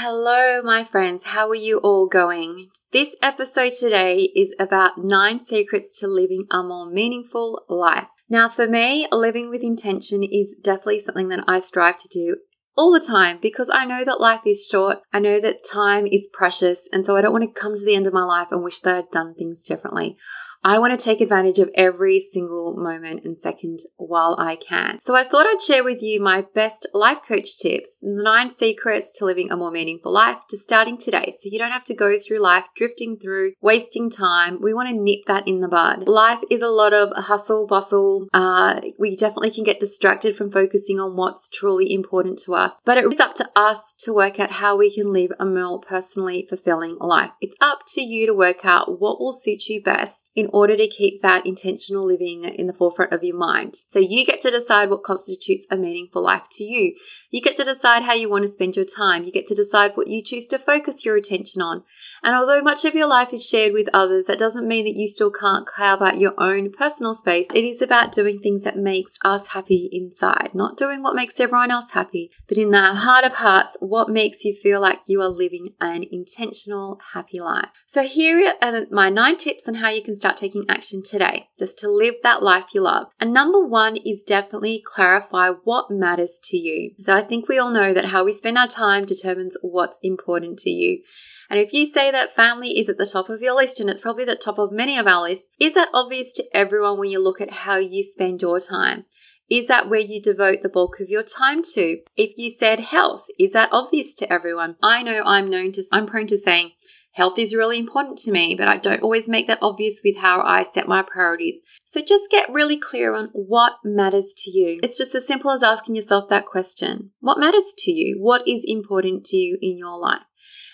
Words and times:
Hello, 0.00 0.62
my 0.62 0.84
friends. 0.84 1.24
How 1.24 1.48
are 1.48 1.56
you 1.56 1.78
all 1.78 2.06
going? 2.06 2.68
This 2.92 3.16
episode 3.20 3.72
today 3.72 4.30
is 4.36 4.54
about 4.56 4.96
nine 4.96 5.42
secrets 5.42 5.98
to 5.98 6.06
living 6.06 6.46
a 6.52 6.62
more 6.62 6.88
meaningful 6.88 7.64
life. 7.68 8.06
Now, 8.28 8.48
for 8.48 8.68
me, 8.68 9.08
living 9.10 9.50
with 9.50 9.64
intention 9.64 10.22
is 10.22 10.54
definitely 10.62 11.00
something 11.00 11.30
that 11.30 11.42
I 11.48 11.58
strive 11.58 11.98
to 11.98 12.08
do 12.08 12.36
all 12.76 12.92
the 12.92 13.04
time 13.04 13.40
because 13.42 13.70
I 13.74 13.86
know 13.86 14.04
that 14.04 14.20
life 14.20 14.42
is 14.46 14.68
short. 14.70 14.98
I 15.12 15.18
know 15.18 15.40
that 15.40 15.64
time 15.68 16.06
is 16.06 16.30
precious. 16.32 16.88
And 16.92 17.04
so 17.04 17.16
I 17.16 17.20
don't 17.20 17.32
want 17.32 17.52
to 17.52 17.60
come 17.60 17.74
to 17.74 17.84
the 17.84 17.96
end 17.96 18.06
of 18.06 18.12
my 18.12 18.22
life 18.22 18.52
and 18.52 18.62
wish 18.62 18.78
that 18.78 18.94
I'd 18.94 19.10
done 19.10 19.34
things 19.34 19.64
differently. 19.64 20.16
I 20.64 20.78
want 20.78 20.98
to 20.98 21.02
take 21.02 21.20
advantage 21.20 21.58
of 21.58 21.70
every 21.74 22.20
single 22.20 22.76
moment 22.76 23.24
and 23.24 23.40
second 23.40 23.80
while 23.96 24.36
I 24.38 24.56
can. 24.56 24.98
So 25.00 25.14
I 25.14 25.24
thought 25.24 25.46
I'd 25.46 25.62
share 25.62 25.84
with 25.84 26.02
you 26.02 26.20
my 26.20 26.44
best 26.54 26.86
life 26.92 27.20
coach 27.26 27.58
tips, 27.58 27.98
nine 28.02 28.50
secrets 28.50 29.10
to 29.18 29.24
living 29.24 29.50
a 29.50 29.56
more 29.56 29.70
meaningful 29.70 30.12
life, 30.12 30.38
to 30.50 30.56
starting 30.56 30.98
today. 30.98 31.34
So 31.38 31.48
you 31.50 31.58
don't 31.58 31.70
have 31.70 31.84
to 31.84 31.94
go 31.94 32.18
through 32.18 32.40
life 32.40 32.66
drifting 32.76 33.18
through, 33.18 33.52
wasting 33.60 34.10
time. 34.10 34.60
We 34.60 34.74
want 34.74 34.94
to 34.94 35.02
nip 35.02 35.20
that 35.26 35.46
in 35.46 35.60
the 35.60 35.68
bud. 35.68 36.08
Life 36.08 36.40
is 36.50 36.62
a 36.62 36.68
lot 36.68 36.92
of 36.92 37.12
hustle, 37.24 37.66
bustle. 37.66 38.28
Uh, 38.34 38.80
we 38.98 39.16
definitely 39.16 39.50
can 39.50 39.64
get 39.64 39.80
distracted 39.80 40.36
from 40.36 40.50
focusing 40.50 40.98
on 40.98 41.16
what's 41.16 41.48
truly 41.48 41.92
important 41.92 42.38
to 42.38 42.54
us, 42.54 42.74
but 42.84 42.98
it 42.98 43.04
is 43.12 43.20
up 43.20 43.34
to 43.34 43.48
us 43.54 43.94
to 43.98 44.12
work 44.12 44.40
out 44.40 44.52
how 44.52 44.76
we 44.76 44.94
can 44.94 45.12
live 45.12 45.32
a 45.38 45.44
more 45.44 45.80
personally 45.80 46.46
fulfilling 46.48 46.96
life. 46.98 47.30
It's 47.40 47.56
up 47.60 47.80
to 47.88 48.00
you 48.00 48.26
to 48.26 48.34
work 48.34 48.64
out 48.64 49.00
what 49.00 49.20
will 49.20 49.32
suit 49.32 49.68
you 49.68 49.82
best 49.82 50.27
in 50.38 50.48
order 50.52 50.76
to 50.76 50.86
keep 50.86 51.20
that 51.20 51.44
intentional 51.44 52.06
living 52.06 52.44
in 52.44 52.68
the 52.68 52.72
forefront 52.72 53.12
of 53.12 53.24
your 53.24 53.36
mind. 53.36 53.74
So 53.88 53.98
you 53.98 54.24
get 54.24 54.40
to 54.42 54.52
decide 54.52 54.88
what 54.88 55.02
constitutes 55.02 55.66
a 55.68 55.76
meaningful 55.76 56.22
life 56.22 56.44
to 56.52 56.62
you. 56.62 56.94
You 57.30 57.42
get 57.42 57.56
to 57.56 57.64
decide 57.64 58.04
how 58.04 58.14
you 58.14 58.30
want 58.30 58.42
to 58.42 58.48
spend 58.48 58.74
your 58.74 58.86
time. 58.86 59.24
You 59.24 59.32
get 59.32 59.46
to 59.46 59.54
decide 59.54 59.92
what 59.94 60.06
you 60.06 60.22
choose 60.22 60.46
to 60.48 60.58
focus 60.58 61.04
your 61.04 61.16
attention 61.16 61.60
on. 61.60 61.82
And 62.22 62.34
although 62.34 62.62
much 62.62 62.86
of 62.86 62.94
your 62.94 63.06
life 63.06 63.34
is 63.34 63.46
shared 63.46 63.74
with 63.74 63.88
others, 63.92 64.26
that 64.26 64.38
doesn't 64.38 64.66
mean 64.66 64.84
that 64.84 64.96
you 64.96 65.06
still 65.06 65.30
can't 65.30 65.66
carve 65.66 66.00
out 66.00 66.18
your 66.18 66.32
own 66.38 66.72
personal 66.72 67.12
space. 67.12 67.46
It 67.54 67.64
is 67.64 67.82
about 67.82 68.12
doing 68.12 68.38
things 68.38 68.64
that 68.64 68.78
makes 68.78 69.18
us 69.24 69.48
happy 69.48 69.90
inside, 69.92 70.50
not 70.54 70.78
doing 70.78 71.02
what 71.02 71.14
makes 71.14 71.38
everyone 71.38 71.70
else 71.70 71.90
happy, 71.90 72.30
but 72.48 72.56
in 72.56 72.70
the 72.70 72.94
heart 72.94 73.24
of 73.24 73.34
hearts, 73.34 73.76
what 73.80 74.08
makes 74.08 74.44
you 74.44 74.54
feel 74.54 74.80
like 74.80 75.00
you 75.06 75.20
are 75.20 75.28
living 75.28 75.74
an 75.82 76.04
intentional, 76.10 76.98
happy 77.12 77.40
life. 77.40 77.68
So 77.86 78.04
here 78.04 78.54
are 78.62 78.86
my 78.90 79.10
nine 79.10 79.36
tips 79.36 79.68
on 79.68 79.74
how 79.74 79.90
you 79.90 80.02
can 80.02 80.16
start 80.16 80.38
taking 80.38 80.64
action 80.68 81.02
today, 81.02 81.48
just 81.58 81.78
to 81.80 81.90
live 81.90 82.14
that 82.22 82.42
life 82.42 82.66
you 82.72 82.80
love. 82.80 83.08
And 83.20 83.34
number 83.34 83.62
one 83.62 83.96
is 83.96 84.22
definitely 84.22 84.82
clarify 84.84 85.50
what 85.50 85.90
matters 85.90 86.40
to 86.44 86.56
you. 86.56 86.92
So 86.98 87.17
I 87.18 87.22
think 87.22 87.48
we 87.48 87.58
all 87.58 87.72
know 87.72 87.92
that 87.92 88.04
how 88.04 88.24
we 88.24 88.32
spend 88.32 88.56
our 88.56 88.68
time 88.68 89.04
determines 89.04 89.56
what's 89.60 89.98
important 90.04 90.56
to 90.60 90.70
you. 90.70 91.02
And 91.50 91.58
if 91.58 91.72
you 91.72 91.84
say 91.84 92.12
that 92.12 92.32
family 92.32 92.78
is 92.78 92.88
at 92.88 92.96
the 92.96 93.04
top 93.06 93.28
of 93.28 93.42
your 93.42 93.56
list, 93.56 93.80
and 93.80 93.90
it's 93.90 94.00
probably 94.00 94.24
the 94.24 94.36
top 94.36 94.56
of 94.56 94.70
many 94.70 94.96
of 94.96 95.08
our 95.08 95.22
lists, 95.22 95.48
is 95.58 95.74
that 95.74 95.88
obvious 95.92 96.32
to 96.34 96.44
everyone 96.54 96.96
when 96.96 97.10
you 97.10 97.20
look 97.20 97.40
at 97.40 97.50
how 97.50 97.74
you 97.74 98.04
spend 98.04 98.40
your 98.40 98.60
time? 98.60 99.04
Is 99.50 99.66
that 99.66 99.88
where 99.88 99.98
you 99.98 100.22
devote 100.22 100.62
the 100.62 100.68
bulk 100.68 101.00
of 101.00 101.08
your 101.08 101.24
time 101.24 101.60
to? 101.74 101.98
If 102.16 102.34
you 102.36 102.52
said 102.52 102.78
health, 102.78 103.24
is 103.36 103.52
that 103.52 103.70
obvious 103.72 104.14
to 104.16 104.32
everyone? 104.32 104.76
I 104.80 105.02
know 105.02 105.22
I'm 105.24 105.50
known 105.50 105.72
to, 105.72 105.82
I'm 105.90 106.06
prone 106.06 106.28
to 106.28 106.38
saying, 106.38 106.70
Health 107.18 107.36
is 107.36 107.52
really 107.52 107.80
important 107.80 108.16
to 108.18 108.30
me, 108.30 108.54
but 108.54 108.68
I 108.68 108.76
don't 108.76 109.02
always 109.02 109.28
make 109.28 109.48
that 109.48 109.58
obvious 109.60 110.02
with 110.04 110.18
how 110.18 110.40
I 110.40 110.62
set 110.62 110.86
my 110.86 111.02
priorities. 111.02 111.56
So 111.84 112.00
just 112.00 112.30
get 112.30 112.48
really 112.48 112.78
clear 112.78 113.12
on 113.12 113.30
what 113.32 113.72
matters 113.82 114.32
to 114.36 114.52
you. 114.52 114.78
It's 114.84 114.96
just 114.96 115.16
as 115.16 115.26
simple 115.26 115.50
as 115.50 115.64
asking 115.64 115.96
yourself 115.96 116.28
that 116.28 116.46
question. 116.46 117.10
What 117.18 117.40
matters 117.40 117.74
to 117.78 117.90
you? 117.90 118.18
What 118.20 118.46
is 118.46 118.62
important 118.64 119.24
to 119.24 119.36
you 119.36 119.58
in 119.60 119.78
your 119.78 119.98
life? 119.98 120.22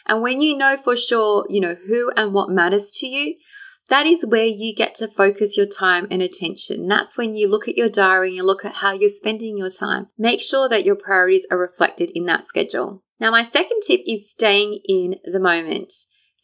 And 0.06 0.20
when 0.20 0.42
you 0.42 0.54
know 0.54 0.76
for 0.76 0.98
sure, 0.98 1.46
you 1.48 1.62
know, 1.62 1.76
who 1.86 2.12
and 2.14 2.34
what 2.34 2.50
matters 2.50 2.92
to 2.98 3.06
you, 3.06 3.36
that 3.88 4.04
is 4.04 4.26
where 4.26 4.44
you 4.44 4.74
get 4.74 4.94
to 4.96 5.08
focus 5.08 5.56
your 5.56 5.64
time 5.64 6.06
and 6.10 6.20
attention. 6.20 6.88
That's 6.88 7.16
when 7.16 7.32
you 7.32 7.48
look 7.50 7.68
at 7.68 7.78
your 7.78 7.88
diary 7.88 8.28
and 8.28 8.36
you 8.36 8.44
look 8.44 8.66
at 8.66 8.74
how 8.74 8.92
you're 8.92 9.08
spending 9.08 9.56
your 9.56 9.70
time. 9.70 10.08
Make 10.18 10.42
sure 10.42 10.68
that 10.68 10.84
your 10.84 10.96
priorities 10.96 11.46
are 11.50 11.56
reflected 11.56 12.10
in 12.14 12.26
that 12.26 12.46
schedule. 12.46 13.02
Now, 13.18 13.30
my 13.30 13.44
second 13.44 13.80
tip 13.86 14.02
is 14.06 14.30
staying 14.30 14.80
in 14.86 15.14
the 15.24 15.40
moment. 15.40 15.90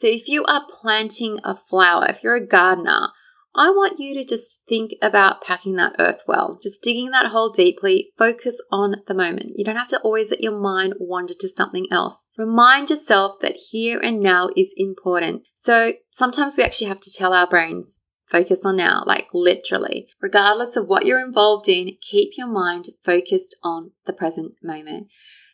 So 0.01 0.07
if 0.07 0.29
you 0.29 0.45
are 0.45 0.65
planting 0.67 1.41
a 1.45 1.55
flower, 1.55 2.07
if 2.09 2.25
you're 2.25 2.35
a 2.35 2.47
gardener, 2.47 3.09
I 3.55 3.69
want 3.69 3.99
you 3.99 4.15
to 4.15 4.25
just 4.25 4.63
think 4.67 4.93
about 5.03 5.43
packing 5.43 5.77
that 5.77 5.95
earth 5.99 6.23
well, 6.27 6.59
just 6.63 6.83
digging 6.83 7.11
that 7.11 7.27
hole 7.27 7.51
deeply, 7.51 8.11
focus 8.17 8.59
on 8.73 9.03
the 9.07 9.13
moment. 9.13 9.53
You 9.57 9.65
don't 9.67 9.77
have 9.77 9.89
to 9.89 10.01
always 10.01 10.31
let 10.31 10.41
your 10.41 10.59
mind 10.59 10.95
wander 10.99 11.35
to 11.39 11.49
something 11.51 11.87
else. 11.91 12.29
Remind 12.39 12.89
yourself 12.89 13.41
that 13.43 13.57
here 13.57 14.01
and 14.01 14.21
now 14.21 14.49
is 14.57 14.73
important. 14.79 15.43
So 15.57 15.93
sometimes 16.11 16.57
we 16.57 16.63
actually 16.63 16.89
have 16.89 17.03
to 17.03 17.13
tell 17.13 17.35
our 17.35 17.47
brains, 17.47 18.01
focus 18.27 18.65
on 18.65 18.77
now, 18.77 19.03
like 19.05 19.27
literally. 19.35 20.09
Regardless 20.23 20.77
of 20.77 20.87
what 20.87 21.05
you're 21.05 21.23
involved 21.23 21.69
in, 21.69 21.99
keep 22.01 22.39
your 22.39 22.49
mind 22.49 22.89
focused 23.05 23.55
on 23.63 23.91
the 24.07 24.15
present 24.15 24.55
moment. 24.63 25.09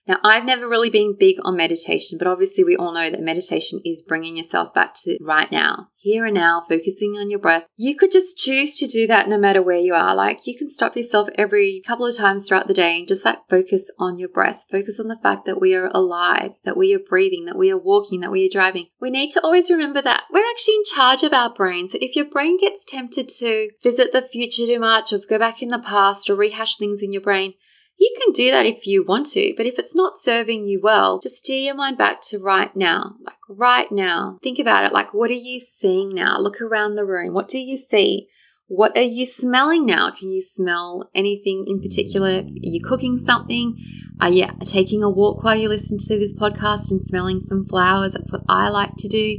Now, 0.06 0.18
I've 0.22 0.44
never 0.44 0.68
really 0.68 0.90
been 0.90 1.16
big 1.18 1.36
on 1.42 1.56
meditation, 1.56 2.16
but 2.16 2.28
obviously 2.28 2.62
we 2.62 2.76
all 2.76 2.92
know 2.92 3.10
that 3.10 3.20
meditation 3.20 3.80
is 3.84 4.02
bringing 4.02 4.36
yourself 4.36 4.72
back 4.72 4.94
to 5.02 5.18
right 5.20 5.50
now, 5.50 5.88
here 5.98 6.24
and 6.24 6.34
now, 6.34 6.64
focusing 6.68 7.16
on 7.16 7.28
your 7.28 7.40
breath. 7.40 7.66
You 7.76 7.96
could 7.96 8.12
just 8.12 8.38
choose 8.38 8.78
to 8.78 8.86
do 8.86 9.08
that 9.08 9.28
no 9.28 9.36
matter 9.36 9.60
where 9.60 9.80
you 9.80 9.94
are. 9.94 10.14
Like 10.14 10.46
you 10.46 10.56
can 10.56 10.70
stop 10.70 10.96
yourself 10.96 11.28
every 11.34 11.82
couple 11.84 12.06
of 12.06 12.16
times 12.16 12.46
throughout 12.46 12.68
the 12.68 12.74
day 12.74 12.98
and 12.98 13.08
just 13.08 13.24
like 13.24 13.38
focus 13.50 13.90
on 13.98 14.16
your 14.16 14.28
breath. 14.28 14.64
Focus 14.70 15.00
on 15.00 15.08
the 15.08 15.18
fact 15.20 15.44
that 15.46 15.60
we 15.60 15.74
are 15.74 15.90
alive, 15.92 16.52
that 16.64 16.76
we 16.76 16.94
are 16.94 17.00
breathing, 17.00 17.46
that 17.46 17.58
we 17.58 17.72
are 17.72 17.78
walking, 17.78 18.20
that 18.20 18.30
we 18.30 18.46
are 18.46 18.52
driving. 18.52 18.86
We 19.00 19.10
need 19.10 19.30
to 19.30 19.42
always 19.42 19.70
remember 19.70 20.00
that 20.02 20.24
we're 20.32 20.48
actually 20.48 20.74
in 20.74 20.84
charge 20.94 21.24
of 21.24 21.32
our 21.32 21.52
brain. 21.52 21.88
So 21.88 21.98
if 22.00 22.14
your 22.14 22.26
brain 22.26 22.58
gets 22.58 22.84
tempted 22.84 23.28
to 23.40 23.70
visit 23.82 24.12
the 24.12 24.22
future 24.22 24.66
too 24.66 24.78
much 24.78 25.12
or 25.12 25.18
go 25.18 25.38
back 25.38 25.62
in 25.62 25.70
the 25.70 25.80
past 25.80 26.30
or 26.30 26.36
rehash 26.36 26.76
things 26.76 27.02
in 27.02 27.12
your 27.12 27.22
brain, 27.22 27.54
you 27.98 28.14
can 28.20 28.32
do 28.32 28.50
that 28.50 28.66
if 28.66 28.86
you 28.86 29.04
want 29.04 29.26
to, 29.26 29.54
but 29.56 29.66
if 29.66 29.78
it's 29.78 29.94
not 29.94 30.18
serving 30.18 30.66
you 30.66 30.80
well, 30.82 31.18
just 31.18 31.38
steer 31.38 31.64
your 31.64 31.74
mind 31.74 31.98
back 31.98 32.20
to 32.22 32.38
right 32.38 32.74
now. 32.76 33.16
Like 33.24 33.36
right 33.48 33.90
now. 33.90 34.38
Think 34.42 34.58
about 34.58 34.84
it. 34.84 34.92
Like, 34.92 35.14
what 35.14 35.30
are 35.30 35.34
you 35.34 35.60
seeing 35.60 36.10
now? 36.10 36.38
Look 36.38 36.60
around 36.60 36.94
the 36.94 37.04
room. 37.04 37.32
What 37.32 37.48
do 37.48 37.58
you 37.58 37.76
see? 37.76 38.28
What 38.68 38.96
are 38.96 39.02
you 39.02 39.26
smelling 39.26 39.86
now? 39.86 40.10
Can 40.10 40.32
you 40.32 40.42
smell 40.42 41.08
anything 41.14 41.64
in 41.68 41.80
particular? 41.80 42.40
Are 42.40 42.44
you 42.46 42.82
cooking 42.82 43.18
something? 43.18 43.76
Are 44.20 44.30
you 44.30 44.46
taking 44.64 45.02
a 45.02 45.10
walk 45.10 45.44
while 45.44 45.54
you 45.54 45.68
listen 45.68 45.98
to 45.98 46.18
this 46.18 46.34
podcast 46.34 46.90
and 46.90 47.00
smelling 47.00 47.40
some 47.40 47.66
flowers? 47.66 48.14
That's 48.14 48.32
what 48.32 48.42
I 48.48 48.68
like 48.68 48.96
to 48.98 49.08
do. 49.08 49.38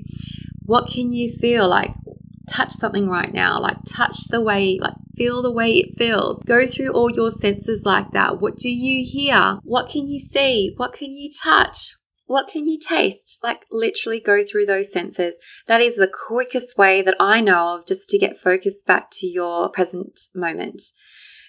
What 0.64 0.90
can 0.90 1.12
you 1.12 1.34
feel 1.34 1.68
like? 1.68 1.92
Touch 2.48 2.72
something 2.72 3.08
right 3.08 3.34
now, 3.34 3.60
like 3.60 3.78
touch 3.88 4.28
the 4.30 4.42
way, 4.42 4.80
like 4.80 4.94
feel 5.16 5.42
the 5.42 5.52
way 5.52 5.74
it 5.74 5.96
feels. 5.98 6.42
Go 6.44 6.68
through 6.68 6.92
all 6.92 7.10
your 7.10 7.32
senses 7.32 7.84
like 7.86 8.12
that. 8.12 8.40
What 8.40 8.58
do 8.58 8.70
you 8.70 9.06
hear? 9.06 9.60
What 9.64 9.90
can 9.90 10.08
you 10.08 10.20
see? 10.20 10.74
What 10.78 10.94
can 10.94 11.12
you 11.12 11.30
touch? 11.32 11.96
What 12.26 12.50
can 12.50 12.68
you 12.68 12.78
taste? 12.78 13.40
Like 13.44 13.66
literally 13.72 14.20
go 14.20 14.44
through 14.44 14.66
those 14.66 14.92
senses. 14.92 15.38
That 15.68 15.82
is 15.82 15.96
the 15.96 16.12
quickest 16.12 16.78
way 16.78 17.02
that 17.02 17.16
I 17.20 17.42
know 17.42 17.78
of 17.78 17.88
just 17.88 18.10
to 18.10 18.18
get 18.18 18.40
focused 18.40 18.86
back 18.86 19.10
to 19.14 19.28
your 19.28 19.70
present 19.72 20.20
moment. 20.36 20.82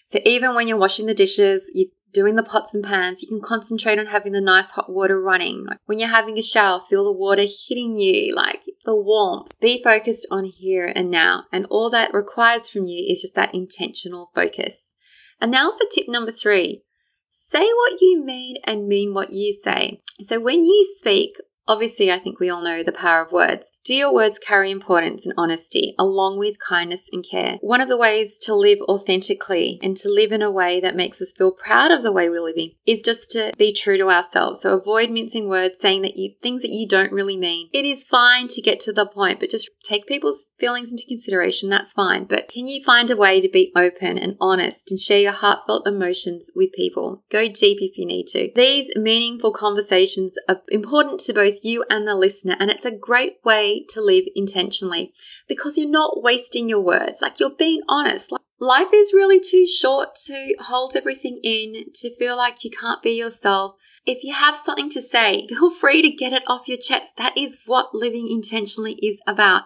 So 0.07 0.21
even 0.25 0.55
when 0.55 0.69
you're 0.69 0.79
washing 0.79 1.07
the 1.07 1.15
dishes, 1.15 1.71
you're 1.75 1.89
doing 2.13 2.37
the 2.37 2.43
pots 2.43 2.75
and 2.75 2.83
pans, 2.83 3.23
you 3.23 3.29
can 3.29 3.41
concentrate 3.41 3.99
on 3.99 4.07
having 4.07 4.33
the 4.33 4.41
nice 4.41 4.71
hot 4.71 4.91
water 4.91 5.21
running. 5.21 5.67
Like 5.67 5.79
when 5.87 5.99
you're 5.99 6.09
having 6.09 6.39
a 6.39 6.43
shower, 6.43 6.81
feel 6.89 7.05
the 7.05 7.13
water 7.13 7.43
hitting 7.43 7.97
you, 7.97 8.35
like 8.35 8.63
the 8.89 8.97
warmth. 8.97 9.53
Be 9.61 9.83
focused 9.83 10.27
on 10.31 10.47
here 10.47 10.91
and 10.97 11.11
now. 11.11 11.45
And 11.53 11.67
all 11.69 11.91
that 11.91 12.15
requires 12.15 12.71
from 12.71 12.87
you 12.87 13.07
is 13.07 13.21
just 13.21 13.35
that 13.35 13.55
intentional 13.55 14.31
focus. 14.35 14.95
And 15.43 15.51
now 15.51 15.73
for 15.73 15.87
tip 15.91 16.09
number 16.09 16.33
three 16.33 16.83
say 17.31 17.71
what 17.71 18.01
you 18.01 18.25
mean 18.25 18.57
and 18.65 18.89
mean 18.89 19.13
what 19.13 19.33
you 19.33 19.57
say. 19.63 20.01
So 20.23 20.41
when 20.41 20.65
you 20.65 20.87
speak, 20.99 21.37
Obviously, 21.69 22.11
I 22.11 22.19
think 22.19 22.41
we 22.41 22.49
all 22.49 22.63
know 22.63 22.83
the 22.83 22.93
power 22.93 23.23
of 23.23 23.31
words. 23.31 23.71
Do 23.89 23.95
your 23.95 24.13
words 24.13 24.39
carry 24.39 24.71
importance 24.71 25.25
and 25.25 25.33
honesty, 25.39 25.95
along 25.99 26.39
with 26.39 26.59
kindness 26.59 27.09
and 27.11 27.25
care? 27.25 27.57
One 27.63 27.81
of 27.81 27.89
the 27.89 27.97
ways 27.97 28.37
to 28.43 28.55
live 28.55 28.81
authentically 28.83 29.81
and 29.83 29.97
to 29.97 30.11
live 30.11 30.31
in 30.31 30.43
a 30.43 30.51
way 30.51 30.79
that 30.79 30.95
makes 30.95 31.23
us 31.23 31.33
feel 31.33 31.53
proud 31.53 31.91
of 31.91 32.03
the 32.03 32.13
way 32.13 32.29
we're 32.29 32.43
living 32.43 32.73
is 32.85 33.01
just 33.01 33.31
to 33.31 33.51
be 33.57 33.73
true 33.73 33.97
to 33.97 34.11
ourselves. 34.11 34.61
So 34.61 34.77
avoid 34.77 35.11
mincing 35.11 35.49
words, 35.49 35.77
saying 35.79 36.03
that 36.03 36.19
you 36.19 36.35
things 36.43 36.61
that 36.61 36.71
you 36.71 36.87
don't 36.87 37.13
really 37.13 37.39
mean. 37.39 37.71
It 37.73 37.87
is 37.87 38.05
fine 38.05 38.49
to 38.49 38.61
get 38.61 38.79
to 38.81 38.93
the 38.93 39.07
point, 39.07 39.41
but 39.41 39.49
just 39.49 39.71
take 39.83 40.07
people's 40.07 40.49
feelings 40.59 40.91
into 40.91 41.07
consideration. 41.09 41.71
That's 41.71 41.95
fine. 41.95 42.25
But 42.25 42.49
can 42.49 42.69
you 42.69 42.85
find 42.85 43.11
a 43.11 43.17
way 43.17 43.41
to 43.41 43.49
be 43.49 43.73
open 43.75 44.19
and 44.19 44.37
honest 44.39 44.91
and 44.91 45.01
share 45.01 45.21
your 45.21 45.33
heartfelt 45.33 45.87
emotions 45.87 46.51
with 46.55 46.75
people? 46.75 47.23
Go 47.31 47.49
deep 47.49 47.79
if 47.81 47.97
you 47.97 48.05
need 48.05 48.27
to. 48.27 48.51
These 48.55 48.95
meaningful 48.97 49.55
conversations 49.55 50.35
are 50.47 50.61
important 50.69 51.21
to 51.21 51.33
both 51.33 51.65
you 51.65 51.87
and 51.89 52.07
the 52.07 52.15
listener. 52.15 52.55
And 52.61 52.71
it's 52.71 52.85
a 52.85 52.91
great 52.91 53.43
to 53.91 54.01
live 54.01 54.25
intentionally 54.35 55.13
because 55.49 55.79
you're 55.79 55.89
not 55.89 56.23
wasting 56.23 56.69
your 56.69 56.81
words. 56.81 57.21
Like 57.21 57.39
you're 57.39 57.51
being 57.51 57.83
honest. 57.89 58.33
Like 58.33 58.41
life 58.59 58.93
is 58.93 59.13
really 59.13 59.41
too 59.41 59.67
short 59.67 60.15
to 60.27 60.55
hold 60.61 60.97
everything 60.97 61.41
in, 61.43 61.93
to 61.95 62.15
feel 62.17 62.37
like 62.37 62.65
you 62.65 62.71
can't 62.71 63.03
be 63.03 63.11
yourself. 63.11 63.77
If 64.07 64.25
you 64.25 64.35
have 64.35 64.57
something 64.57 64.91
to 64.91 65.03
say, 65.03 65.47
feel 65.49 65.71
free 65.71 66.03
to 66.03 66.11
get 66.11 66.33
it 66.33 66.45
off 66.47 66.69
your 66.69 66.79
chest. 66.79 67.17
That 67.17 67.37
is 67.37 67.61
what 67.67 67.95
living 67.95 68.31
intentionally 68.31 68.95
is 68.95 69.21
about. 69.27 69.65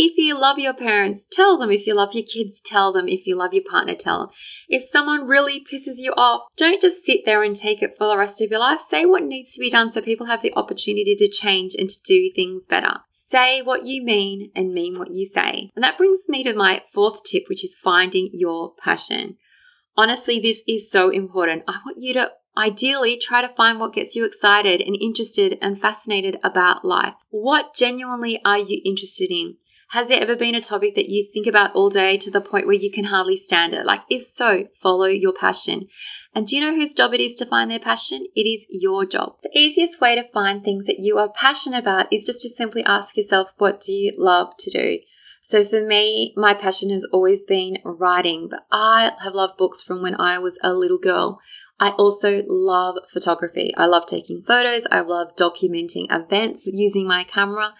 If 0.00 0.16
you 0.16 0.40
love 0.40 0.60
your 0.60 0.74
parents, 0.74 1.26
tell 1.28 1.58
them. 1.58 1.72
If 1.72 1.84
you 1.84 1.94
love 1.94 2.14
your 2.14 2.24
kids, 2.24 2.60
tell 2.60 2.92
them. 2.92 3.08
If 3.08 3.26
you 3.26 3.34
love 3.34 3.52
your 3.52 3.64
partner, 3.68 3.96
tell 3.96 4.20
them. 4.20 4.28
If 4.68 4.84
someone 4.84 5.26
really 5.26 5.58
pisses 5.58 5.96
you 5.96 6.12
off, 6.16 6.42
don't 6.56 6.80
just 6.80 7.04
sit 7.04 7.24
there 7.24 7.42
and 7.42 7.56
take 7.56 7.82
it 7.82 7.96
for 7.98 8.06
the 8.06 8.16
rest 8.16 8.40
of 8.40 8.48
your 8.48 8.60
life. 8.60 8.80
Say 8.80 9.04
what 9.04 9.24
needs 9.24 9.54
to 9.54 9.60
be 9.60 9.68
done 9.68 9.90
so 9.90 10.00
people 10.00 10.26
have 10.26 10.40
the 10.40 10.54
opportunity 10.54 11.16
to 11.16 11.28
change 11.28 11.74
and 11.76 11.90
to 11.90 12.00
do 12.04 12.30
things 12.30 12.64
better. 12.64 13.00
Say 13.10 13.60
what 13.60 13.86
you 13.86 14.04
mean 14.04 14.52
and 14.54 14.72
mean 14.72 15.00
what 15.00 15.10
you 15.10 15.26
say. 15.26 15.72
And 15.74 15.82
that 15.82 15.98
brings 15.98 16.28
me 16.28 16.44
to 16.44 16.54
my 16.54 16.82
fourth 16.94 17.24
tip, 17.24 17.48
which 17.48 17.64
is 17.64 17.74
finding 17.74 18.30
your 18.32 18.74
passion. 18.76 19.36
Honestly, 19.96 20.38
this 20.38 20.62
is 20.68 20.88
so 20.88 21.10
important. 21.10 21.64
I 21.66 21.80
want 21.84 21.96
you 21.98 22.14
to 22.14 22.30
Ideally, 22.56 23.16
try 23.16 23.40
to 23.40 23.54
find 23.54 23.78
what 23.78 23.92
gets 23.92 24.16
you 24.16 24.24
excited 24.24 24.80
and 24.80 24.96
interested 25.00 25.56
and 25.62 25.80
fascinated 25.80 26.40
about 26.42 26.84
life. 26.84 27.14
What 27.30 27.72
genuinely 27.72 28.40
are 28.44 28.58
you 28.58 28.82
interested 28.84 29.30
in? 29.30 29.58
Has 29.92 30.08
there 30.08 30.20
ever 30.20 30.36
been 30.36 30.54
a 30.54 30.60
topic 30.60 30.94
that 30.96 31.08
you 31.08 31.24
think 31.24 31.46
about 31.46 31.74
all 31.74 31.88
day 31.88 32.18
to 32.18 32.30
the 32.30 32.42
point 32.42 32.66
where 32.66 32.76
you 32.76 32.90
can 32.90 33.04
hardly 33.04 33.38
stand 33.38 33.72
it? 33.72 33.86
Like, 33.86 34.02
if 34.10 34.22
so, 34.22 34.68
follow 34.78 35.06
your 35.06 35.32
passion. 35.32 35.88
And 36.34 36.46
do 36.46 36.56
you 36.56 36.62
know 36.62 36.74
whose 36.74 36.92
job 36.92 37.14
it 37.14 37.20
is 37.20 37.36
to 37.36 37.46
find 37.46 37.70
their 37.70 37.78
passion? 37.78 38.26
It 38.36 38.42
is 38.42 38.66
your 38.68 39.06
job. 39.06 39.36
The 39.42 39.50
easiest 39.54 39.98
way 39.98 40.14
to 40.14 40.28
find 40.30 40.62
things 40.62 40.84
that 40.86 40.98
you 40.98 41.16
are 41.16 41.30
passionate 41.30 41.78
about 41.78 42.12
is 42.12 42.26
just 42.26 42.42
to 42.42 42.50
simply 42.50 42.84
ask 42.84 43.16
yourself, 43.16 43.54
what 43.56 43.80
do 43.80 43.92
you 43.92 44.12
love 44.18 44.58
to 44.58 44.70
do? 44.70 44.98
So 45.40 45.64
for 45.64 45.82
me, 45.82 46.34
my 46.36 46.52
passion 46.52 46.90
has 46.90 47.08
always 47.10 47.42
been 47.44 47.78
writing, 47.82 48.48
but 48.50 48.66
I 48.70 49.12
have 49.24 49.34
loved 49.34 49.56
books 49.56 49.82
from 49.82 50.02
when 50.02 50.20
I 50.20 50.38
was 50.38 50.58
a 50.62 50.74
little 50.74 50.98
girl. 50.98 51.40
I 51.80 51.90
also 51.92 52.42
love 52.46 52.98
photography. 53.10 53.72
I 53.74 53.86
love 53.86 54.04
taking 54.04 54.42
photos. 54.42 54.86
I 54.90 55.00
love 55.00 55.34
documenting 55.36 56.08
events 56.10 56.66
using 56.66 57.06
my 57.06 57.24
camera. 57.24 57.72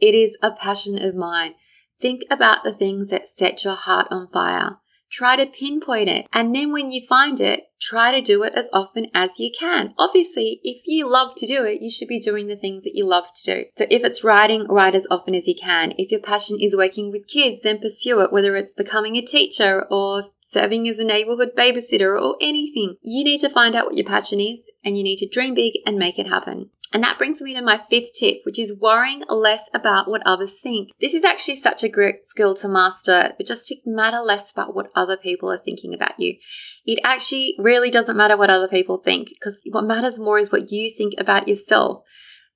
It 0.00 0.14
is 0.14 0.36
a 0.42 0.52
passion 0.52 1.02
of 1.02 1.14
mine. 1.14 1.54
Think 2.00 2.22
about 2.30 2.64
the 2.64 2.72
things 2.72 3.10
that 3.10 3.28
set 3.28 3.64
your 3.64 3.74
heart 3.74 4.08
on 4.10 4.28
fire. 4.28 4.78
Try 5.10 5.34
to 5.36 5.46
pinpoint 5.46 6.08
it. 6.08 6.26
And 6.32 6.54
then 6.54 6.72
when 6.72 6.90
you 6.90 7.04
find 7.08 7.40
it, 7.40 7.64
try 7.80 8.12
to 8.12 8.20
do 8.20 8.44
it 8.44 8.54
as 8.54 8.68
often 8.72 9.08
as 9.12 9.40
you 9.40 9.50
can. 9.58 9.92
Obviously, 9.98 10.60
if 10.62 10.82
you 10.86 11.10
love 11.10 11.34
to 11.36 11.46
do 11.46 11.64
it, 11.64 11.82
you 11.82 11.90
should 11.90 12.06
be 12.06 12.20
doing 12.20 12.46
the 12.46 12.56
things 12.56 12.84
that 12.84 12.94
you 12.94 13.04
love 13.06 13.24
to 13.34 13.54
do. 13.54 13.64
So 13.76 13.86
if 13.90 14.04
it's 14.04 14.22
writing, 14.22 14.68
write 14.68 14.94
as 14.94 15.08
often 15.10 15.34
as 15.34 15.48
you 15.48 15.56
can. 15.60 15.94
If 15.98 16.12
your 16.12 16.20
passion 16.20 16.58
is 16.60 16.76
working 16.76 17.10
with 17.10 17.26
kids, 17.26 17.62
then 17.62 17.80
pursue 17.80 18.20
it, 18.20 18.32
whether 18.32 18.54
it's 18.54 18.74
becoming 18.74 19.16
a 19.16 19.22
teacher 19.22 19.84
or 19.90 20.22
serving 20.50 20.88
as 20.88 20.98
a 20.98 21.04
neighborhood 21.04 21.50
babysitter 21.56 22.20
or 22.20 22.36
anything. 22.40 22.96
You 23.02 23.24
need 23.24 23.38
to 23.38 23.48
find 23.48 23.74
out 23.74 23.86
what 23.86 23.96
your 23.96 24.06
passion 24.06 24.40
is 24.40 24.64
and 24.84 24.96
you 24.96 25.04
need 25.04 25.18
to 25.18 25.28
dream 25.28 25.54
big 25.54 25.74
and 25.86 25.96
make 25.96 26.18
it 26.18 26.28
happen. 26.28 26.70
And 26.92 27.04
that 27.04 27.18
brings 27.18 27.40
me 27.40 27.54
to 27.54 27.62
my 27.62 27.80
fifth 27.88 28.14
tip, 28.18 28.40
which 28.44 28.58
is 28.58 28.76
worrying 28.76 29.22
less 29.28 29.68
about 29.72 30.08
what 30.10 30.26
others 30.26 30.58
think. 30.60 30.90
This 31.00 31.14
is 31.14 31.22
actually 31.22 31.54
such 31.56 31.84
a 31.84 31.88
great 31.88 32.26
skill 32.26 32.54
to 32.54 32.68
master, 32.68 33.32
but 33.36 33.46
just 33.46 33.68
to 33.68 33.76
matter 33.86 34.18
less 34.18 34.50
about 34.50 34.74
what 34.74 34.90
other 34.96 35.16
people 35.16 35.52
are 35.52 35.58
thinking 35.58 35.94
about 35.94 36.18
you. 36.18 36.36
It 36.84 36.98
actually 37.04 37.54
really 37.58 37.90
doesn't 37.90 38.16
matter 38.16 38.36
what 38.36 38.50
other 38.50 38.66
people 38.66 38.96
think 38.98 39.28
because 39.28 39.60
what 39.70 39.84
matters 39.84 40.18
more 40.18 40.40
is 40.40 40.50
what 40.50 40.72
you 40.72 40.90
think 40.90 41.14
about 41.18 41.46
yourself. 41.46 42.02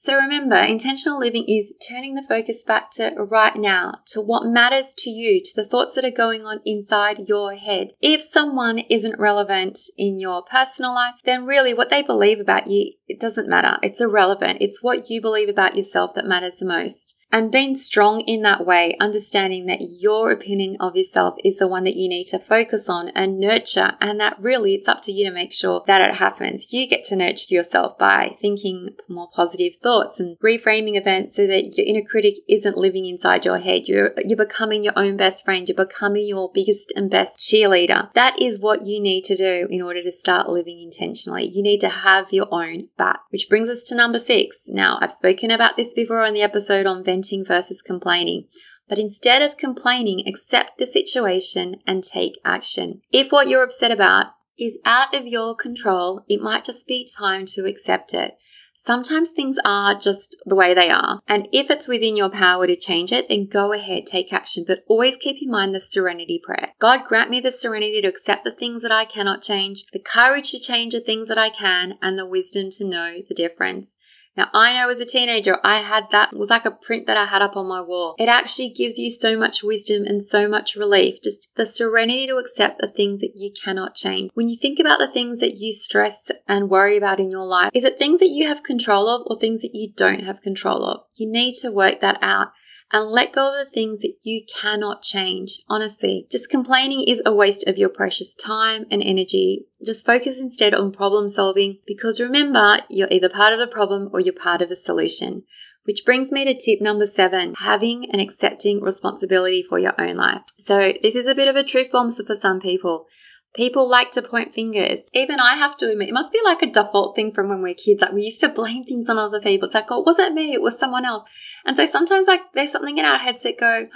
So 0.05 0.17
remember, 0.17 0.56
intentional 0.56 1.19
living 1.19 1.47
is 1.49 1.75
turning 1.89 2.15
the 2.15 2.23
focus 2.23 2.62
back 2.62 2.91
to 2.91 3.15
right 3.17 3.56
now, 3.56 4.01
to 4.09 4.21
what 4.21 4.47
matters 4.47 4.93
to 4.99 5.09
you, 5.09 5.41
to 5.41 5.51
the 5.56 5.65
thoughts 5.65 5.95
that 5.95 6.05
are 6.05 6.11
going 6.11 6.45
on 6.45 6.61
inside 6.67 7.27
your 7.27 7.55
head. 7.55 7.95
If 8.03 8.21
someone 8.21 8.81
isn't 8.81 9.19
relevant 9.19 9.79
in 9.97 10.19
your 10.19 10.43
personal 10.43 10.95
life, 10.95 11.15
then 11.25 11.47
really 11.47 11.73
what 11.73 11.89
they 11.89 12.03
believe 12.03 12.39
about 12.39 12.67
you, 12.67 12.93
it 13.09 13.19
doesn't 13.19 13.49
matter. 13.49 13.79
It's 13.83 14.03
irrelevant. 14.03 14.59
It's 14.61 14.83
what 14.83 15.09
you 15.09 15.23
believe 15.23 15.49
about 15.49 15.75
yourself 15.75 16.15
that 16.17 16.27
matters 16.27 16.56
the 16.56 16.67
most. 16.67 17.04
And 17.35 17.51
being 17.51 17.75
strong 17.75 18.21
in 18.21 18.43
that 18.43 18.65
way, 18.65 18.97
understanding 19.01 19.67
that 19.67 19.81
your 19.99 20.31
opinion 20.31 20.77
of 20.79 20.95
yourself 20.95 21.35
is 21.43 21.59
the 21.59 21.67
one 21.67 21.83
that 21.83 21.97
you 21.97 22.09
need 22.09 22.27
to 22.27 22.39
focus 22.39 22.89
on 22.89 23.09
and 23.09 23.41
nurture, 23.41 23.97
and 24.01 24.21
that 24.21 24.37
really 24.39 24.75
it's 24.75 24.87
up 24.87 25.03
to 25.03 25.11
you 25.11 25.25
to 25.25 25.35
make 25.35 25.53
sure 25.53 25.83
that 25.89 26.09
it 26.09 26.15
happens. 26.15 26.73
You 26.73 26.87
get 26.87 27.03
to 27.07 27.17
nurture 27.17 27.53
yourself 27.53 27.99
by 27.99 28.37
thinking 28.41 28.91
more 29.09 29.29
positive 29.35 29.75
thoughts 29.75 30.21
and 30.21 30.39
reframing 30.39 30.97
events 30.97 31.35
so 31.35 31.49
that 31.49 31.77
your 31.77 31.85
inner 31.85 32.07
critic 32.07 32.35
isn't 32.49 32.77
living 32.77 33.05
inside 33.05 33.45
your 33.45 33.59
head. 33.59 33.89
You're, 33.89 34.13
you're 34.25 34.37
becoming 34.37 34.85
your 34.85 34.97
own 34.97 35.17
best 35.17 35.45
friend. 35.45 35.69
You're 35.69 35.75
becoming 35.75 36.29
your 36.29 36.53
biggest 36.55 36.93
and 36.95 37.11
best 37.11 37.37
cheerleader. 37.37 38.13
That 38.13 38.41
is 38.41 38.61
what 38.61 38.87
you 38.87 39.01
need 39.01 39.25
to 39.25 39.37
do 39.37 39.67
in 39.71 39.83
order 39.83 40.05
to 40.05 40.13
start 40.13 40.49
living 40.49 40.81
intentionally. 40.81 41.51
You 41.53 41.65
need 41.65 41.81
to 41.81 41.89
have 41.89 42.33
your 42.33 42.47
own 42.53 42.91
back, 42.97 43.23
which 43.31 43.49
brings 43.49 43.69
us 43.69 43.89
to 43.89 43.97
number 43.97 44.21
six. 44.21 44.61
Now, 44.69 44.99
I've 45.01 45.11
spoken 45.11 45.51
about 45.51 45.77
this 45.77 45.93
before 45.93 46.23
on 46.23 46.33
the 46.33 46.43
episode 46.43 46.87
on 46.87 47.03
venting 47.03 47.24
versus 47.47 47.82
complaining. 47.82 48.47
But 48.88 48.99
instead 48.99 49.43
of 49.43 49.56
complaining, 49.56 50.25
accept 50.26 50.79
the 50.79 50.87
situation 50.87 51.76
and 51.87 52.05
take 52.05 52.38
action. 52.44 53.00
If 53.11 53.31
what 53.31 53.49
you're 53.49 53.65
upset 53.65 53.91
about 53.91 54.26
is 54.59 54.79
out 54.85 55.15
of 55.15 55.26
your 55.26 55.55
control, 55.55 56.25
it 56.29 56.41
might 56.41 56.65
just 56.65 56.87
be 56.87 57.06
time 57.19 57.47
to 57.47 57.67
accept 57.67 58.12
it. 58.15 58.37
Sometimes 58.85 59.31
things 59.31 59.56
are 59.65 59.99
just 59.99 60.37
the 60.44 60.55
way 60.55 60.75
they 60.75 60.91
are. 60.91 61.21
And 61.26 61.49
if 61.53 61.71
it's 61.71 61.88
within 61.88 62.19
your 62.19 62.29
power 62.29 62.67
to 62.67 62.76
change 62.76 63.12
it, 63.12 63.31
then 63.31 63.47
go 63.47 63.73
ahead, 63.73 64.05
take 64.05 64.31
action. 64.31 64.62
But 64.67 64.85
always 64.87 65.17
keep 65.17 65.43
in 65.43 65.50
mind 65.50 65.75
the 65.75 65.81
serenity 65.81 66.38
prayer. 66.44 66.69
God 66.79 67.06
grant 67.06 67.31
me 67.31 67.41
the 67.41 67.50
serenity 67.50 68.03
to 68.03 68.09
accept 68.09 68.44
the 68.44 68.50
things 68.50 68.82
that 68.82 68.93
I 68.93 69.06
cannot 69.06 69.41
change, 69.41 69.87
the 69.94 69.99
courage 69.99 70.50
to 70.50 70.61
change 70.61 70.93
the 70.93 71.00
things 71.00 71.29
that 71.29 71.38
I 71.38 71.49
can, 71.49 71.94
and 72.03 72.19
the 72.19 72.27
wisdom 72.27 72.69
to 72.73 72.85
know 72.85 73.23
the 73.27 73.35
difference. 73.35 73.94
Now, 74.37 74.49
I 74.53 74.73
know 74.73 74.89
as 74.89 75.01
a 75.01 75.05
teenager, 75.05 75.59
I 75.63 75.79
had 75.79 76.05
that, 76.11 76.33
it 76.33 76.39
was 76.39 76.51
like 76.51 76.65
a 76.65 76.71
print 76.71 77.07
that 77.07 77.17
I 77.17 77.27
had 77.27 77.43
up 77.43 77.57
on 77.57 77.67
my 77.67 77.81
wall. 77.81 78.17
It 78.19 78.29
actually 78.29 78.71
gives 78.71 78.99
you 78.99 79.11
so 79.11 79.39
much 79.39 79.63
wisdom 79.63 80.05
and 80.05 80.25
so 80.25 80.49
much 80.49 80.75
relief, 80.75 81.23
just 81.23 81.55
the 81.56 81.67
serenity 81.67 82.27
to 82.27 82.37
accept 82.37 82.81
the 82.81 82.89
things 82.89 83.20
that 83.20 83.32
you 83.37 83.53
cannot 83.53 83.94
change. 83.94 84.31
When 84.35 84.49
you 84.49 84.56
think 84.56 84.81
about 84.81 84.99
the 84.99 85.08
things 85.08 85.41
that 85.41 85.56
you 85.56 85.73
stress 85.73 86.31
and 86.49 86.69
worry 86.69 86.97
about 86.97 87.20
in 87.20 87.31
your 87.31 87.47
life, 87.47 87.70
is 87.75 87.85
it 87.85 87.99
things 87.99 88.20
that 88.20 88.31
you 88.31 88.47
have 88.49 88.63
control 88.63 89.08
of 89.08 89.23
or 89.27 89.37
things 89.37 89.63
that 89.63 89.75
you 89.75 89.93
don't 89.94 90.25
have 90.25 90.43
control 90.43 90.85
of? 90.85 91.03
You 91.15 91.31
need 91.31 91.55
to 91.63 91.70
work 91.70 92.01
that 92.01 92.19
out 92.20 92.49
and 92.94 93.10
let 93.10 93.32
go 93.32 93.51
of 93.51 93.58
the 93.58 93.69
things 93.69 94.03
that 94.03 94.15
you 94.22 94.43
cannot 94.46 95.03
change. 95.03 95.63
Honestly, 95.69 96.29
just 96.31 96.48
complaining 96.48 97.03
is 97.08 97.20
a 97.27 97.34
waste 97.34 97.67
of 97.67 97.77
your 97.77 97.89
precious 97.89 98.36
time 98.36 98.86
and 98.89 99.03
energy. 99.03 99.67
Just 99.84 100.06
focus 100.06 100.39
instead 100.39 100.72
on 100.72 100.93
problem 100.93 101.29
solving 101.29 101.79
because 101.89 102.20
remember, 102.20 102.79
you're 102.89 103.10
either 103.10 103.29
part 103.29 103.53
of 103.53 103.58
the 103.58 103.67
problem 103.67 104.10
or 104.13 104.20
you're 104.20 104.32
part 104.32 104.63
of 104.63 104.70
a 104.70 104.77
solution. 104.77 105.43
Which 105.82 106.05
brings 106.05 106.31
me 106.31 106.44
to 106.44 106.55
tip 106.55 106.81
number 106.81 107.08
seven, 107.08 107.55
having 107.55 108.08
and 108.13 108.20
accepting 108.20 108.81
responsibility 108.81 109.63
for 109.69 109.81
your 109.81 110.01
own 110.01 110.17
life. 110.17 110.43
So 110.58 110.93
this 111.03 111.17
is 111.17 111.27
a 111.27 111.34
bit 111.34 111.48
of 111.48 111.56
a 111.56 111.65
truth 111.65 111.91
bomb 111.91 112.13
for 112.13 112.36
some 112.36 112.60
people. 112.60 113.06
People 113.55 113.89
like 113.89 114.11
to 114.13 114.23
point 114.23 114.53
fingers. 114.53 115.01
Even 115.13 115.39
I 115.39 115.55
have 115.55 115.77
to 115.77 115.91
admit, 115.91 116.08
it 116.08 116.13
must 116.13 116.32
be 116.32 116.41
like 116.44 116.63
a 116.63 116.70
default 116.70 117.15
thing 117.15 117.32
from 117.32 117.49
when 117.49 117.63
we 117.63 117.70
are 117.70 117.75
kids. 117.75 118.03
Like 118.03 118.13
we 118.13 118.23
used 118.23 118.41
to 118.41 118.49
blame 118.49 118.84
things 118.84 119.08
on 119.08 119.19
other 119.19 119.41
people. 119.41 119.67
It's 119.67 119.75
like, 119.75 119.87
oh, 119.91 120.01
it 120.01 120.06
wasn't 120.06 120.34
me, 120.34 120.53
it 120.53 120.63
was 120.63 120.79
someone 120.79 121.05
else. 121.05 121.29
And 121.65 121.77
so 121.77 121.87
sometimes 121.87 122.27
like 122.27 122.41
there's 122.55 122.73
something 122.73 122.99
in 122.99 123.05
our 123.05 123.19
heads 123.19 123.43
that 123.44 123.58
go, 123.58 123.87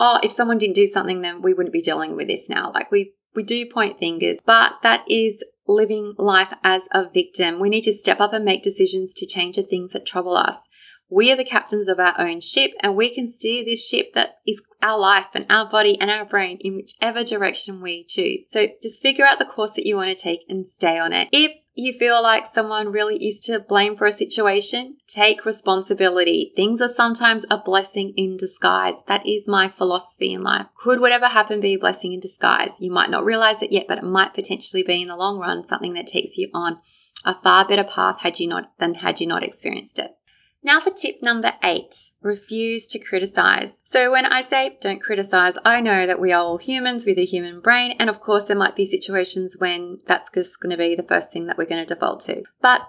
oh, 0.00 0.18
if 0.22 0.32
someone 0.32 0.58
didn't 0.58 0.74
do 0.74 0.86
something, 0.86 1.20
then 1.20 1.42
we 1.42 1.54
wouldn't 1.54 1.72
be 1.72 1.82
dealing 1.82 2.16
with 2.16 2.26
this 2.26 2.48
now. 2.48 2.72
Like 2.72 2.90
we, 2.90 3.14
we 3.34 3.44
do 3.44 3.70
point 3.70 3.98
fingers, 3.98 4.38
but 4.44 4.74
that 4.82 5.04
is 5.08 5.42
living 5.66 6.14
life 6.18 6.52
as 6.62 6.88
a 6.92 7.08
victim. 7.08 7.60
We 7.60 7.68
need 7.68 7.84
to 7.84 7.92
step 7.92 8.20
up 8.20 8.32
and 8.32 8.44
make 8.44 8.62
decisions 8.62 9.14
to 9.14 9.26
change 9.26 9.56
the 9.56 9.62
things 9.62 9.92
that 9.92 10.06
trouble 10.06 10.36
us. 10.36 10.56
We 11.14 11.30
are 11.30 11.36
the 11.36 11.44
captains 11.44 11.86
of 11.86 12.00
our 12.00 12.20
own 12.20 12.40
ship 12.40 12.72
and 12.80 12.96
we 12.96 13.08
can 13.08 13.28
steer 13.28 13.64
this 13.64 13.88
ship 13.88 14.14
that 14.14 14.38
is 14.48 14.60
our 14.82 14.98
life 14.98 15.28
and 15.32 15.46
our 15.48 15.70
body 15.70 15.96
and 16.00 16.10
our 16.10 16.24
brain 16.24 16.58
in 16.60 16.74
whichever 16.74 17.22
direction 17.22 17.80
we 17.80 18.02
choose. 18.02 18.40
So 18.48 18.66
just 18.82 19.00
figure 19.00 19.24
out 19.24 19.38
the 19.38 19.44
course 19.44 19.74
that 19.74 19.86
you 19.86 19.94
want 19.94 20.08
to 20.08 20.16
take 20.16 20.40
and 20.48 20.66
stay 20.66 20.98
on 20.98 21.12
it. 21.12 21.28
If 21.30 21.52
you 21.76 21.92
feel 21.96 22.20
like 22.20 22.52
someone 22.52 22.90
really 22.90 23.24
is 23.24 23.38
to 23.42 23.60
blame 23.60 23.96
for 23.96 24.08
a 24.08 24.12
situation, 24.12 24.96
take 25.06 25.44
responsibility. 25.44 26.52
Things 26.56 26.82
are 26.82 26.88
sometimes 26.88 27.46
a 27.48 27.58
blessing 27.58 28.12
in 28.16 28.36
disguise. 28.36 28.94
That 29.06 29.24
is 29.24 29.46
my 29.46 29.68
philosophy 29.68 30.32
in 30.32 30.42
life. 30.42 30.66
Could 30.76 31.00
whatever 31.00 31.28
happen 31.28 31.60
be 31.60 31.74
a 31.74 31.78
blessing 31.78 32.12
in 32.12 32.18
disguise? 32.18 32.72
You 32.80 32.90
might 32.90 33.10
not 33.10 33.24
realize 33.24 33.62
it 33.62 33.70
yet, 33.70 33.86
but 33.86 33.98
it 33.98 34.04
might 34.04 34.34
potentially 34.34 34.82
be 34.82 35.02
in 35.02 35.06
the 35.06 35.16
long 35.16 35.38
run 35.38 35.64
something 35.64 35.92
that 35.92 36.08
takes 36.08 36.36
you 36.36 36.50
on 36.52 36.80
a 37.24 37.40
far 37.40 37.64
better 37.64 37.84
path 37.84 38.20
had 38.20 38.40
you 38.40 38.48
not 38.48 38.72
than 38.80 38.94
had 38.94 39.20
you 39.20 39.28
not 39.28 39.44
experienced 39.44 40.00
it. 40.00 40.16
Now 40.64 40.80
for 40.80 40.90
tip 40.90 41.22
number 41.22 41.52
eight, 41.62 41.94
refuse 42.22 42.88
to 42.88 42.98
criticize. 42.98 43.78
So 43.84 44.10
when 44.10 44.24
I 44.24 44.40
say 44.40 44.78
don't 44.80 45.02
criticize, 45.02 45.58
I 45.62 45.82
know 45.82 46.06
that 46.06 46.18
we 46.18 46.32
are 46.32 46.42
all 46.42 46.56
humans 46.56 47.04
with 47.04 47.18
a 47.18 47.26
human 47.26 47.60
brain. 47.60 47.94
And 48.00 48.08
of 48.08 48.20
course, 48.20 48.44
there 48.44 48.56
might 48.56 48.74
be 48.74 48.86
situations 48.86 49.56
when 49.58 49.98
that's 50.06 50.30
just 50.30 50.60
going 50.60 50.70
to 50.70 50.78
be 50.78 50.94
the 50.94 51.02
first 51.02 51.30
thing 51.30 51.46
that 51.46 51.58
we're 51.58 51.66
going 51.66 51.84
to 51.84 51.94
default 51.94 52.20
to. 52.20 52.44
But 52.62 52.80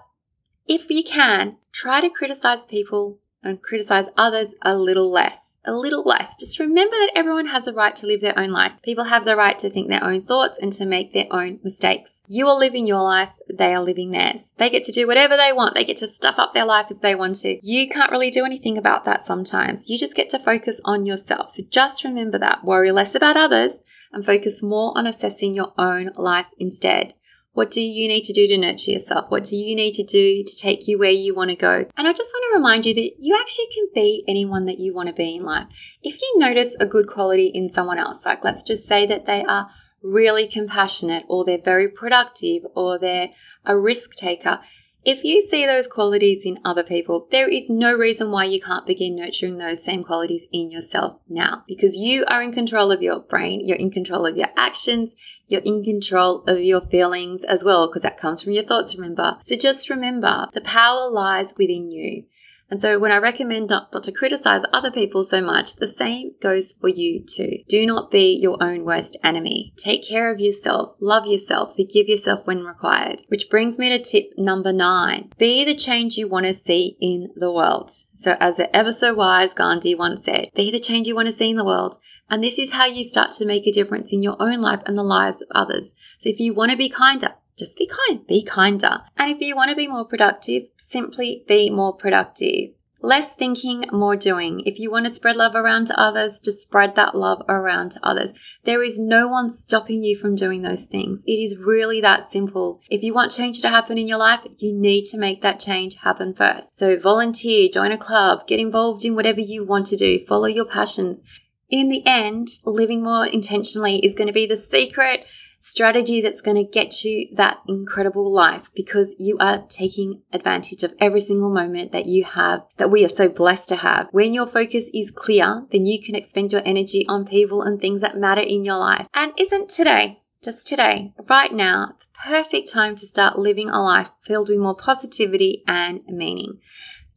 if 0.66 0.88
you 0.88 1.04
can, 1.04 1.58
try 1.70 2.00
to 2.00 2.08
criticize 2.08 2.64
people 2.64 3.18
and 3.42 3.62
criticize 3.62 4.08
others 4.16 4.54
a 4.62 4.74
little 4.74 5.10
less 5.10 5.45
a 5.66 5.72
little 5.72 6.02
less. 6.02 6.36
Just 6.36 6.58
remember 6.58 6.96
that 6.96 7.12
everyone 7.14 7.46
has 7.46 7.66
a 7.66 7.72
right 7.72 7.94
to 7.96 8.06
live 8.06 8.20
their 8.20 8.38
own 8.38 8.50
life. 8.50 8.72
People 8.82 9.04
have 9.04 9.24
the 9.24 9.36
right 9.36 9.58
to 9.58 9.70
think 9.70 9.88
their 9.88 10.04
own 10.04 10.22
thoughts 10.22 10.58
and 10.60 10.72
to 10.74 10.86
make 10.86 11.12
their 11.12 11.26
own 11.30 11.58
mistakes. 11.62 12.22
You 12.28 12.48
are 12.48 12.58
living 12.58 12.86
your 12.86 13.02
life, 13.02 13.30
they 13.52 13.74
are 13.74 13.82
living 13.82 14.10
theirs. 14.10 14.52
They 14.56 14.70
get 14.70 14.84
to 14.84 14.92
do 14.92 15.06
whatever 15.06 15.36
they 15.36 15.52
want. 15.52 15.74
They 15.74 15.84
get 15.84 15.98
to 15.98 16.08
stuff 16.08 16.38
up 16.38 16.52
their 16.52 16.66
life 16.66 16.86
if 16.90 17.00
they 17.00 17.14
want 17.14 17.36
to. 17.40 17.58
You 17.66 17.88
can't 17.88 18.10
really 18.10 18.30
do 18.30 18.44
anything 18.44 18.78
about 18.78 19.04
that 19.04 19.26
sometimes. 19.26 19.88
You 19.88 19.98
just 19.98 20.16
get 20.16 20.28
to 20.30 20.38
focus 20.38 20.80
on 20.84 21.06
yourself. 21.06 21.52
So 21.52 21.62
just 21.68 22.04
remember 22.04 22.38
that. 22.38 22.64
Worry 22.64 22.92
less 22.92 23.14
about 23.14 23.36
others 23.36 23.80
and 24.12 24.24
focus 24.24 24.62
more 24.62 24.96
on 24.96 25.06
assessing 25.06 25.54
your 25.54 25.72
own 25.78 26.10
life 26.16 26.46
instead. 26.58 27.14
What 27.56 27.70
do 27.70 27.80
you 27.80 28.06
need 28.06 28.24
to 28.24 28.34
do 28.34 28.46
to 28.48 28.58
nurture 28.58 28.90
yourself? 28.90 29.30
What 29.30 29.44
do 29.44 29.56
you 29.56 29.74
need 29.74 29.94
to 29.94 30.02
do 30.02 30.44
to 30.44 30.56
take 30.58 30.86
you 30.86 30.98
where 30.98 31.10
you 31.10 31.34
want 31.34 31.48
to 31.48 31.56
go? 31.56 31.86
And 31.96 32.06
I 32.06 32.12
just 32.12 32.30
want 32.34 32.52
to 32.52 32.58
remind 32.58 32.84
you 32.84 32.92
that 32.92 33.12
you 33.18 33.34
actually 33.34 33.68
can 33.74 33.88
be 33.94 34.22
anyone 34.28 34.66
that 34.66 34.78
you 34.78 34.92
want 34.92 35.06
to 35.06 35.14
be 35.14 35.36
in 35.36 35.42
life. 35.42 35.66
If 36.02 36.20
you 36.20 36.38
notice 36.38 36.76
a 36.78 36.84
good 36.84 37.06
quality 37.06 37.46
in 37.46 37.70
someone 37.70 37.96
else, 37.96 38.26
like 38.26 38.44
let's 38.44 38.62
just 38.62 38.86
say 38.86 39.06
that 39.06 39.24
they 39.24 39.42
are 39.42 39.70
really 40.02 40.46
compassionate 40.46 41.24
or 41.28 41.46
they're 41.46 41.56
very 41.56 41.88
productive 41.88 42.66
or 42.74 42.98
they're 42.98 43.30
a 43.64 43.74
risk 43.74 44.12
taker, 44.16 44.60
if 45.06 45.22
you 45.22 45.40
see 45.40 45.64
those 45.64 45.86
qualities 45.86 46.44
in 46.44 46.58
other 46.64 46.82
people, 46.82 47.28
there 47.30 47.48
is 47.48 47.70
no 47.70 47.96
reason 47.96 48.32
why 48.32 48.44
you 48.44 48.60
can't 48.60 48.84
begin 48.84 49.14
nurturing 49.14 49.56
those 49.56 49.82
same 49.82 50.02
qualities 50.02 50.46
in 50.52 50.68
yourself 50.68 51.20
now 51.28 51.62
because 51.68 51.96
you 51.96 52.24
are 52.26 52.42
in 52.42 52.52
control 52.52 52.90
of 52.90 53.00
your 53.00 53.20
brain, 53.20 53.64
you're 53.64 53.76
in 53.76 53.92
control 53.92 54.26
of 54.26 54.36
your 54.36 54.48
actions, 54.56 55.14
you're 55.46 55.60
in 55.60 55.84
control 55.84 56.42
of 56.48 56.60
your 56.60 56.80
feelings 56.80 57.44
as 57.44 57.62
well 57.62 57.86
because 57.86 58.02
that 58.02 58.18
comes 58.18 58.42
from 58.42 58.52
your 58.52 58.64
thoughts, 58.64 58.96
remember. 58.96 59.38
So 59.42 59.54
just 59.54 59.88
remember 59.88 60.48
the 60.52 60.60
power 60.60 61.08
lies 61.08 61.54
within 61.56 61.92
you. 61.92 62.24
And 62.70 62.80
so 62.80 62.98
when 62.98 63.12
I 63.12 63.18
recommend 63.18 63.70
not, 63.70 63.92
not 63.92 64.04
to 64.04 64.12
criticize 64.12 64.62
other 64.72 64.90
people 64.90 65.24
so 65.24 65.40
much, 65.40 65.76
the 65.76 65.86
same 65.86 66.32
goes 66.40 66.72
for 66.72 66.88
you 66.88 67.22
too. 67.24 67.58
Do 67.68 67.86
not 67.86 68.10
be 68.10 68.36
your 68.36 68.62
own 68.62 68.84
worst 68.84 69.16
enemy. 69.22 69.72
Take 69.76 70.06
care 70.06 70.32
of 70.32 70.40
yourself, 70.40 70.96
love 71.00 71.26
yourself, 71.26 71.76
forgive 71.76 72.08
yourself 72.08 72.46
when 72.46 72.64
required. 72.64 73.20
Which 73.28 73.48
brings 73.50 73.78
me 73.78 73.88
to 73.90 74.02
tip 74.02 74.30
number 74.36 74.72
nine. 74.72 75.30
Be 75.38 75.64
the 75.64 75.74
change 75.74 76.16
you 76.16 76.28
want 76.28 76.46
to 76.46 76.54
see 76.54 76.96
in 77.00 77.28
the 77.36 77.52
world. 77.52 77.90
So 78.14 78.36
as 78.40 78.56
the 78.56 78.74
ever 78.74 78.92
so 78.92 79.14
wise 79.14 79.54
Gandhi 79.54 79.94
once 79.94 80.24
said, 80.24 80.50
be 80.54 80.70
the 80.70 80.80
change 80.80 81.06
you 81.06 81.14
want 81.14 81.26
to 81.26 81.32
see 81.32 81.50
in 81.50 81.56
the 81.56 81.64
world. 81.64 81.96
And 82.28 82.42
this 82.42 82.58
is 82.58 82.72
how 82.72 82.86
you 82.86 83.04
start 83.04 83.30
to 83.32 83.46
make 83.46 83.66
a 83.66 83.72
difference 83.72 84.12
in 84.12 84.22
your 84.22 84.36
own 84.40 84.60
life 84.60 84.80
and 84.86 84.98
the 84.98 85.04
lives 85.04 85.40
of 85.40 85.48
others. 85.52 85.92
So 86.18 86.28
if 86.28 86.40
you 86.40 86.52
want 86.52 86.72
to 86.72 86.76
be 86.76 86.88
kinder, 86.88 87.34
just 87.58 87.76
be 87.76 87.88
kind, 87.88 88.26
be 88.26 88.42
kinder. 88.42 89.02
And 89.16 89.30
if 89.30 89.40
you 89.40 89.56
want 89.56 89.70
to 89.70 89.76
be 89.76 89.88
more 89.88 90.04
productive, 90.04 90.64
simply 90.76 91.44
be 91.46 91.70
more 91.70 91.94
productive. 91.94 92.70
Less 93.02 93.34
thinking, 93.34 93.84
more 93.92 94.16
doing. 94.16 94.62
If 94.64 94.78
you 94.78 94.90
want 94.90 95.06
to 95.06 95.12
spread 95.12 95.36
love 95.36 95.54
around 95.54 95.86
to 95.88 96.00
others, 96.00 96.40
just 96.42 96.62
spread 96.62 96.94
that 96.94 97.14
love 97.14 97.42
around 97.46 97.92
to 97.92 98.00
others. 98.02 98.32
There 98.64 98.82
is 98.82 98.98
no 98.98 99.28
one 99.28 99.50
stopping 99.50 100.02
you 100.02 100.16
from 100.16 100.34
doing 100.34 100.62
those 100.62 100.86
things. 100.86 101.22
It 101.26 101.32
is 101.32 101.58
really 101.58 102.00
that 102.00 102.26
simple. 102.26 102.80
If 102.90 103.02
you 103.02 103.12
want 103.12 103.32
change 103.32 103.60
to 103.62 103.68
happen 103.68 103.98
in 103.98 104.08
your 104.08 104.18
life, 104.18 104.40
you 104.58 104.72
need 104.72 105.04
to 105.06 105.18
make 105.18 105.42
that 105.42 105.60
change 105.60 105.96
happen 105.96 106.32
first. 106.34 106.74
So 106.74 106.98
volunteer, 106.98 107.68
join 107.68 107.92
a 107.92 107.98
club, 107.98 108.46
get 108.46 108.60
involved 108.60 109.04
in 109.04 109.14
whatever 109.14 109.40
you 109.40 109.62
want 109.62 109.86
to 109.86 109.96
do, 109.96 110.24
follow 110.26 110.46
your 110.46 110.66
passions. 110.66 111.22
In 111.68 111.90
the 111.90 112.02
end, 112.06 112.48
living 112.64 113.02
more 113.02 113.26
intentionally 113.26 113.98
is 113.98 114.14
going 114.14 114.28
to 114.28 114.32
be 114.32 114.46
the 114.46 114.56
secret 114.56 115.26
strategy 115.66 116.20
that's 116.20 116.40
going 116.40 116.56
to 116.56 116.62
get 116.62 117.04
you 117.04 117.26
that 117.34 117.58
incredible 117.66 118.32
life 118.32 118.70
because 118.72 119.16
you 119.18 119.36
are 119.38 119.64
taking 119.68 120.22
advantage 120.32 120.84
of 120.84 120.94
every 121.00 121.18
single 121.18 121.52
moment 121.52 121.90
that 121.90 122.06
you 122.06 122.22
have, 122.22 122.64
that 122.76 122.88
we 122.88 123.04
are 123.04 123.08
so 123.08 123.28
blessed 123.28 123.68
to 123.68 123.76
have. 123.76 124.06
When 124.12 124.32
your 124.32 124.46
focus 124.46 124.88
is 124.94 125.10
clear, 125.10 125.66
then 125.72 125.84
you 125.84 126.00
can 126.00 126.14
expend 126.14 126.52
your 126.52 126.62
energy 126.64 127.04
on 127.08 127.26
people 127.26 127.62
and 127.62 127.80
things 127.80 128.00
that 128.00 128.16
matter 128.16 128.42
in 128.42 128.64
your 128.64 128.78
life. 128.78 129.08
And 129.12 129.32
isn't 129.36 129.68
today, 129.68 130.22
just 130.40 130.68
today, 130.68 131.12
right 131.28 131.52
now, 131.52 131.96
the 131.98 132.30
perfect 132.30 132.72
time 132.72 132.94
to 132.94 133.04
start 133.04 133.36
living 133.36 133.68
a 133.68 133.82
life 133.82 134.10
filled 134.22 134.48
with 134.48 134.60
more 134.60 134.76
positivity 134.76 135.64
and 135.66 136.00
meaning? 136.06 136.60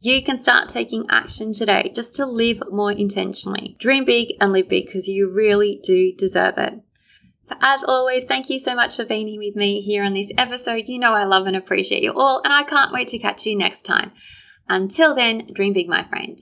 You 0.00 0.22
can 0.24 0.38
start 0.38 0.70
taking 0.70 1.06
action 1.08 1.52
today 1.52 1.92
just 1.94 2.16
to 2.16 2.26
live 2.26 2.62
more 2.72 2.90
intentionally. 2.90 3.76
Dream 3.78 4.04
big 4.04 4.32
and 4.40 4.52
live 4.52 4.68
big 4.68 4.86
because 4.86 5.06
you 5.06 5.30
really 5.30 5.78
do 5.84 6.12
deserve 6.16 6.58
it. 6.58 6.80
So, 7.50 7.56
as 7.60 7.82
always, 7.82 8.26
thank 8.26 8.48
you 8.48 8.60
so 8.60 8.76
much 8.76 8.94
for 8.94 9.04
being 9.04 9.36
with 9.36 9.56
me 9.56 9.80
here 9.80 10.04
on 10.04 10.12
this 10.12 10.30
episode. 10.38 10.86
You 10.86 11.00
know 11.00 11.14
I 11.14 11.24
love 11.24 11.48
and 11.48 11.56
appreciate 11.56 12.00
you 12.00 12.12
all, 12.12 12.40
and 12.44 12.52
I 12.52 12.62
can't 12.62 12.92
wait 12.92 13.08
to 13.08 13.18
catch 13.18 13.44
you 13.44 13.58
next 13.58 13.82
time. 13.82 14.12
Until 14.68 15.16
then, 15.16 15.48
dream 15.52 15.72
big, 15.72 15.88
my 15.88 16.04
friend. 16.04 16.38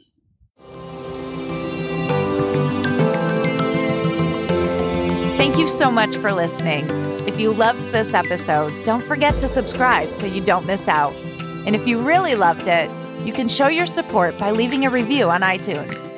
Thank 5.39 5.57
you 5.57 5.67
so 5.67 5.91
much 5.91 6.15
for 6.17 6.31
listening. 6.31 6.87
If 7.27 7.41
you 7.41 7.55
loved 7.55 7.85
this 7.91 8.13
episode, 8.13 8.85
don't 8.85 9.07
forget 9.07 9.39
to 9.39 9.49
subscribe 9.49 10.13
so 10.13 10.27
you 10.27 10.45
don't 10.45 10.67
miss 10.67 10.89
out. 10.89 11.15
And 11.65 11.75
if 11.75 11.87
you 11.87 12.01
really 12.01 12.35
loved 12.35 12.67
it, 12.67 12.91
you 13.27 13.33
can 13.33 13.49
show 13.49 13.69
your 13.69 13.87
support 13.87 14.37
by 14.37 14.51
leaving 14.51 14.85
a 14.85 14.91
review 14.91 15.31
on 15.31 15.41
iTunes. 15.41 16.18